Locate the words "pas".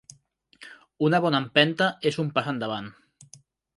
2.39-2.51